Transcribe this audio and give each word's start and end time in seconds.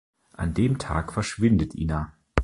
An 0.33 0.55
dem 0.55 0.79
Tag 0.79 1.13
verschwindet 1.13 1.75
Ina. 1.75 2.11